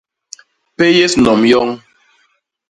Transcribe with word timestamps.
Péyés 0.77 1.13
nom 1.23 1.41
yoñ. 1.51 1.69